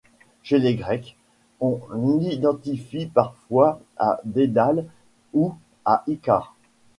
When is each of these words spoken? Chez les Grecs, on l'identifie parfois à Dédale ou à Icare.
Chez 0.41 0.57
les 0.57 0.73
Grecs, 0.73 1.15
on 1.59 1.79
l'identifie 2.17 3.05
parfois 3.05 3.79
à 3.97 4.19
Dédale 4.25 4.87
ou 5.33 5.53
à 5.85 6.03
Icare. 6.07 6.55